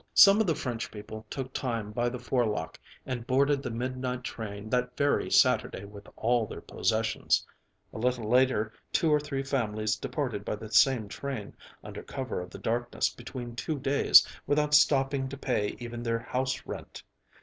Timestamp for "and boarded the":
3.05-3.69